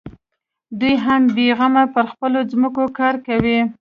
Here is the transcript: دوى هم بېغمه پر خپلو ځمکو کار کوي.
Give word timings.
دوى 0.79 0.93
هم 1.05 1.21
بېغمه 1.35 1.83
پر 1.93 2.05
خپلو 2.11 2.39
ځمکو 2.51 2.83
کار 2.97 3.15
کوي. 3.27 3.59